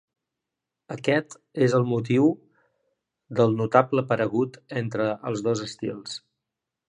Aquest 0.93 1.35
és 1.65 1.75
el 1.79 1.85
motiu 1.89 2.31
del 3.41 3.53
notable 3.61 4.05
paregut 4.13 4.59
entre 4.83 5.07
els 5.33 5.47
dos 5.49 5.63
estils. 5.69 6.17